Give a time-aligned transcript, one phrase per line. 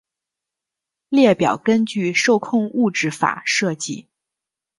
[1.09, 4.07] 列表根据受控物质法设计。